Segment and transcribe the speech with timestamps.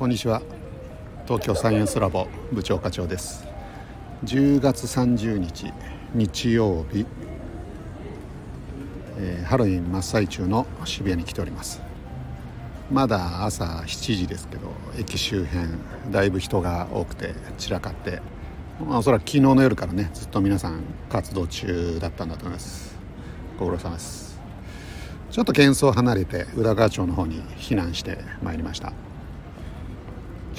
[0.00, 0.40] こんにちは。
[1.26, 3.46] 東京サイエンスラボ部長課長です。
[4.24, 5.74] 10月30日
[6.14, 7.04] 日曜日、
[9.18, 11.82] えー、ハロウィン真っ最中の渋谷に来ております。
[12.90, 15.68] まだ朝7時ですけど駅周辺
[16.10, 18.22] だいぶ人が多くて散らかって。
[18.82, 20.80] まあ、おそらく昨日の夜からねずっと皆さん
[21.10, 22.96] 活動中だったんだと思います。
[23.58, 24.40] ご苦労様です。
[25.30, 28.94] ちょっと喧騒を離れて宇田川町の方に避難してまいりました。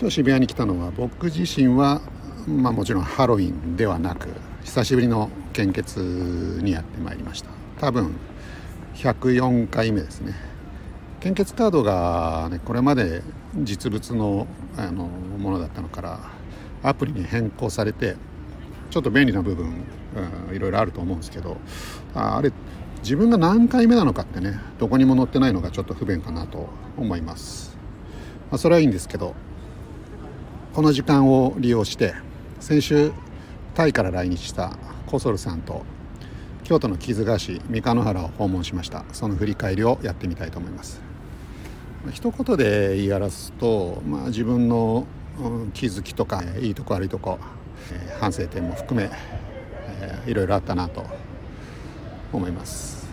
[0.01, 2.01] 今日渋谷に来たのは僕自身は
[2.47, 4.29] まあもちろんハロウィンではなく
[4.63, 7.51] 久しぶりの献血にやってまいりました。
[7.79, 8.15] 多分
[8.95, 10.33] 104回目ですね。
[11.19, 13.21] 献血カードが、ね、これまで
[13.57, 16.19] 実物のあのものだったのから
[16.81, 18.15] アプリに変更されて
[18.89, 19.85] ちょっと便利な部分、
[20.49, 21.57] うん、いろいろあると思うんですけど
[22.15, 22.51] ああれ
[23.03, 27.77] 自分が何回目なのかってねどこにも載ってないのがちょっと不便かなと思います、
[28.49, 29.35] まあ、それはいいんですけど
[30.73, 32.13] この時間を利用して
[32.61, 33.11] 先週
[33.75, 35.83] タイから来日したコソルさんと
[36.63, 39.03] 京都の木津川市三日野原を訪問しました。
[39.11, 41.01] その振り返りをやってみたいと思います。
[42.13, 45.05] 一言で言い表すと、まあ、自分の
[45.73, 47.37] 気づきとかいいとこ悪いとこ
[48.21, 49.11] 反省点も含め
[50.25, 51.05] いろいろあったなと
[52.31, 53.09] 思います。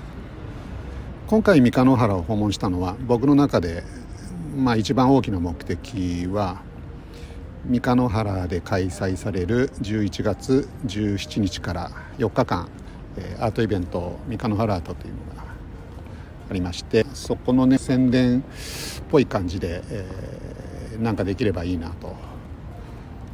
[1.27, 3.83] 今回三日野原を訪問したのは僕の中で、
[4.57, 6.68] まあ、一番大きな目的は
[7.67, 12.69] 三日野原で開催される11月17日から4日間
[13.41, 15.45] アートイベント三日野原アートというのが
[16.51, 18.43] ありましてそこのね宣伝っ
[19.11, 22.15] ぽい感じで、えー、なんかできればいいなと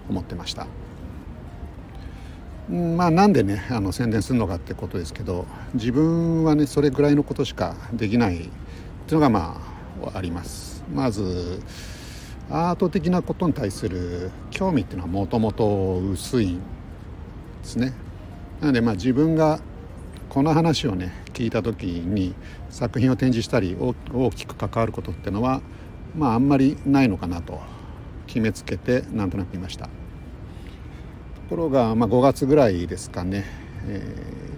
[0.08, 0.66] 思ってました。
[2.68, 8.50] まあなんでねあの宣伝するのかってことですけど自分はねそれぐらいのことしかできないってい
[9.10, 9.60] うのがま
[10.06, 11.60] あありますまず
[12.50, 16.62] アート的なことに対する興味っていうのはもともと薄いんで
[17.62, 17.92] すね。
[18.60, 19.60] なのでまあ自分が
[20.28, 22.34] この話をね聞いた時に
[22.70, 25.62] 作品を展示したり大きく関わることっていうのは
[26.16, 27.60] まああんまりないのかなと
[28.26, 29.86] 決めつけてなんとなくいました。
[29.86, 29.90] と
[31.50, 33.44] ころが、まあ、5月ぐらいですかね、
[33.86, 34.02] え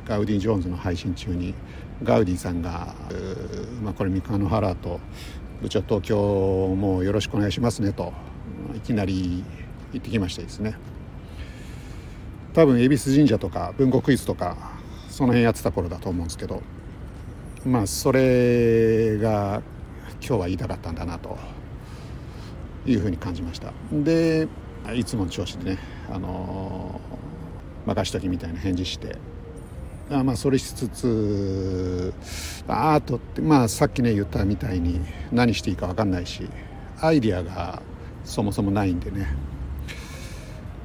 [0.05, 1.53] ー、ガウディ・ジョーンズの配信中に
[2.03, 2.95] ガウディさんが
[3.83, 5.01] 「まあ、これ三河野原と
[5.63, 8.13] 部長東京もよろしくお願いしますね」と
[8.75, 9.45] いきなり
[9.93, 10.75] 言ってきましてですね。
[12.53, 14.57] 多分恵比寿神社とか文庫クイズとか
[15.11, 16.63] その辺やってた頃だと思うんですけど
[17.67, 19.63] まあそれが
[20.27, 21.37] 今日は言いたかったんだなと
[22.87, 23.73] いうふうに感じました。
[23.93, 24.49] で
[24.95, 25.79] いつもの調子でね
[26.11, 27.01] あの
[27.85, 29.19] 任しときみたいな返事して
[30.11, 32.15] あまあそれしつつ
[32.69, 35.01] アートってまあさっきね言ったみたいに
[35.33, 36.49] 何していいか分かんないし
[37.01, 37.83] アイディアが
[38.25, 39.27] そもそもないんでね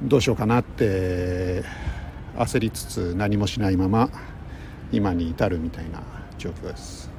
[0.02, 1.64] どうしようかなって
[2.36, 4.10] 焦りつつ何もしないまま
[4.92, 6.02] 今に至るみたいな
[6.38, 7.10] 状況です。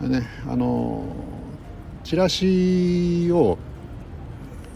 [0.00, 1.04] ねあの
[2.04, 3.58] チラシを、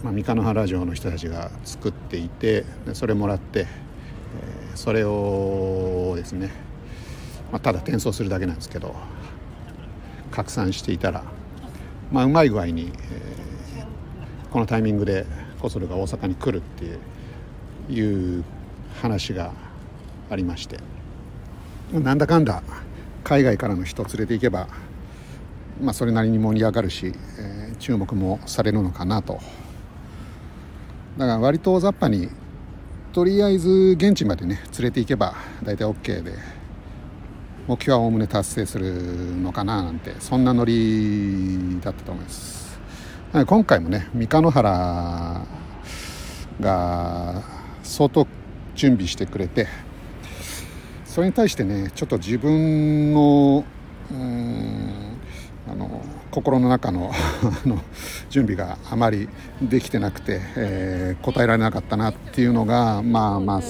[0.02, 3.66] まあ、三日野原城の人たちが作っていてそれもらって、
[4.76, 6.50] それをですね、
[7.50, 8.94] まあ、ただ転送するだけなんですけど
[10.30, 11.24] 拡散していたら、
[12.12, 15.26] まあ、うまい具合に、えー、このタイミングで
[15.60, 18.44] コソルが大阪に来るっていう
[19.00, 19.52] 話が
[20.30, 20.78] ありまして
[21.92, 22.62] なんだかんだ
[23.24, 24.68] 海外からの人連れていけば
[25.80, 29.40] まあ、それなりに盛り上がるし、えー、注目もされるのかなと。
[31.18, 32.30] だから割と大雑把に
[33.16, 36.34] とりあえず現地までね連れて行けば大体 OK で
[37.66, 38.92] 目標はおおむね達成する
[39.38, 42.78] のかななんてそんなノリだったと思います。
[43.32, 45.46] 今回もね三日野原
[46.60, 47.42] が
[47.82, 48.26] 相当
[48.74, 49.66] 準備してくれて
[51.06, 53.64] それに対してねちょっと自分の
[54.10, 55.05] うん
[55.68, 57.12] あの心の中の
[57.66, 57.78] の
[58.30, 59.28] 準備があまり
[59.60, 63.60] できてなくて、えー、答えられなかったなっていうのがまあまあ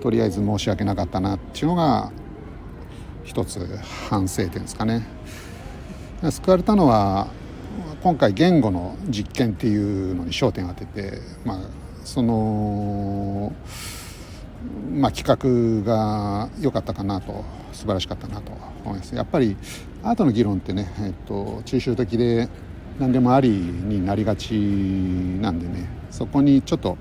[0.00, 2.10] とりあえず申し訳なかったなっていうのが
[3.24, 3.78] 一つ
[4.10, 5.06] 反省点ですかね。
[6.30, 7.28] 救われたのは
[8.02, 11.58] 今回言語の実験っていうのに焦点を当てて、まあ、
[12.04, 13.52] その、
[14.92, 18.52] まあ、企画が良かったかなと素晴らしかったなと
[18.84, 19.14] 思います。
[19.14, 19.56] やっぱり
[20.02, 22.48] アートの議論ってね、えっと、抽象的で
[22.98, 26.98] 何でもありになりがちなんでねそこにちょっと、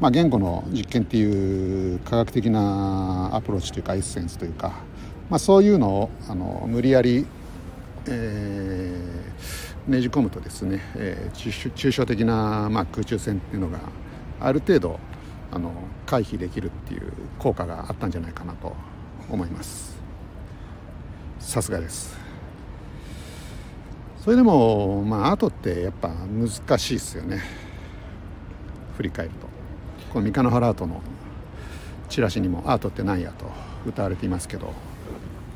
[0.00, 4.72] まあ、言語の実験っていう科学的なアプローチというかエッセンスというか、
[5.28, 7.26] まあ、そういうのをあの無理やり、
[8.06, 13.80] えー、ねじ込むとですね、えー、抽象的な、まあ、空中戦っていうのが
[14.40, 15.00] ある程度
[15.50, 15.72] あの
[16.06, 18.74] 回避できるっていう効果があったんじゃないかなと
[19.28, 19.91] 思います。
[21.42, 22.16] さすがです。
[24.24, 27.42] それでもまあアートってやっぱ難しいですよね。
[28.96, 29.48] 振り返ると。
[30.12, 31.02] この三日野原アートの
[32.08, 33.46] チラシにもアートって何やと
[33.86, 34.72] 歌われていますけど、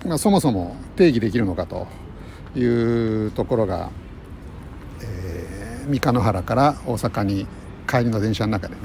[0.05, 1.87] まあ、そもそも定義できるのかと
[2.57, 2.65] い
[3.27, 3.91] うところが、
[5.03, 7.47] えー、三日野原から大阪に
[7.87, 8.81] 帰りの電車の中でね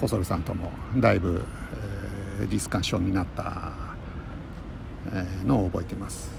[0.00, 1.44] 小ソルさんともだいぶ、
[2.40, 3.72] えー、ディスカッションになった、
[5.44, 6.30] のを覚えてます。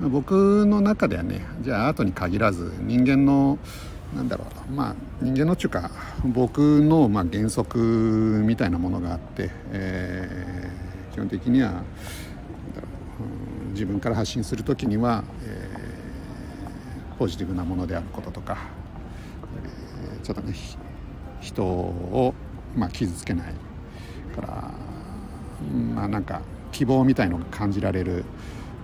[0.00, 3.58] 僕の中ではねじゃあアートに限らず人間の
[4.14, 5.90] なんだろうまあ人間のっていうか
[6.24, 7.78] 僕のまあ原則
[8.46, 11.82] みたいなものがあって、えー、基本的には、
[13.72, 18.58] 自分から発信する時には、えー、ポジティブなものであることとか、
[20.14, 20.54] えー、ちょっとね
[21.40, 22.34] 人を
[22.76, 23.54] まあ傷つけない
[24.34, 24.70] から
[25.94, 26.40] まあなんか
[26.72, 28.24] 希望みたいのが感じられる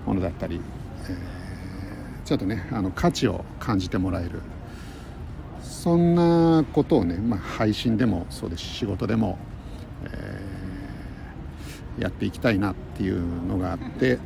[0.07, 0.61] ものだったり、
[1.09, 4.41] えー、ちょっとねあの価値を感じてもらえる。
[5.63, 9.39] そんなことをね、まあ、配信でもそうですし仕事でも、
[10.05, 14.19] えー、やっていきたいなっていうのがあって、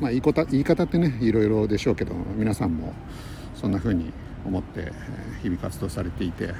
[0.00, 2.94] まあ、言い方言い方ってねいろいろでしょうけど皆さんも
[3.54, 4.10] そんな風に
[4.46, 4.90] 思って
[5.42, 6.54] 日々活動されていて、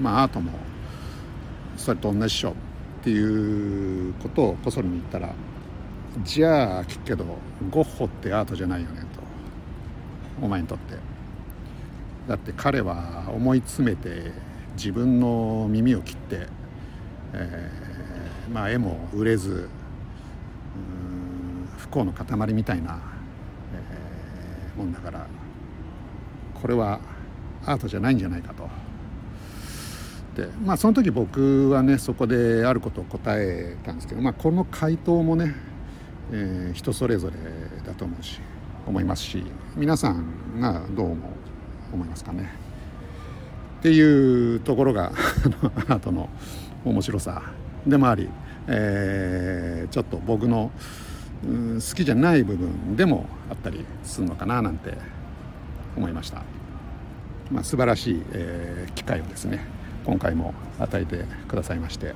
[0.00, 0.52] まあ、アートも
[1.76, 2.54] それと同じっしょっ
[3.04, 5.34] ていうことをこそりに言ったら
[6.24, 7.24] じゃあ聞くけど
[7.70, 9.06] ゴッホってアートじゃないよねと
[10.44, 10.96] お前にとって。
[12.28, 14.32] だって彼は思い詰めて
[14.74, 16.46] 自分の耳を切って、
[17.32, 19.70] えー、まあ、絵も売れず
[21.78, 23.00] 不幸の塊みたいな、
[23.74, 25.26] えー、もんだから
[26.60, 27.00] これは
[27.64, 28.68] アートじゃないんじゃないかと。
[30.36, 35.54] でまあその時僕はねそこであることを答えたんですけど、まあ、この回答もね、
[36.32, 37.34] えー、人それぞれ
[37.86, 38.40] だと思うし
[38.86, 39.44] 思いますし
[39.76, 41.16] 皆さんがどう思う
[41.92, 42.50] 思いますかね。
[43.80, 45.12] っていうところが
[45.88, 46.28] アートの
[46.84, 47.42] 面白さ
[47.86, 48.28] でもあり、
[48.66, 50.72] えー、ちょっと僕の、
[51.44, 54.94] うん、好きじゃない部分でもあったりするのかななんて
[55.96, 56.42] 思いました。
[57.50, 59.64] まあ、素晴らしい、えー、機会をですね
[60.04, 62.14] 今回も与えてくださいまして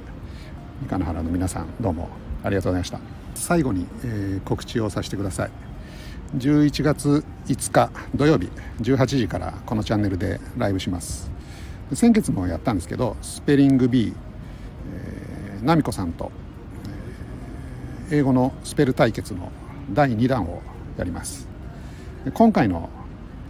[0.83, 2.11] 三河原の皆さんどうも
[2.43, 3.01] ありがとうございました。
[3.35, 5.51] 最後に、えー、告知をさせてください。
[6.37, 8.49] 11月5日土曜日
[8.81, 11.31] 18時からこのチャンネルでライブします。
[11.93, 14.15] 先月もやったんですけどスペリング B、
[14.95, 16.33] えー、ナミコさんと、
[18.11, 19.53] えー、英語のスペル対決の
[19.91, 20.63] 第2弾を
[20.97, 21.49] やります。
[22.35, 22.89] 今回の、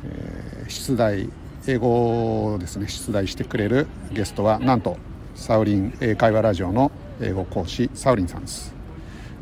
[0.05, 1.29] えー、出題
[1.67, 4.97] 英語をですね出題してくれるゲストはなんと
[5.35, 6.91] サウリン英会話ラジオの
[7.21, 8.82] 英語講師サウリンさんです。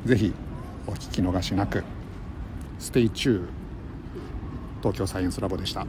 [0.04, 0.32] ぜひ
[0.86, 1.84] お聞き逃しなく
[2.78, 3.48] Stay tuned
[4.80, 5.86] 東京サイエンスラボでした。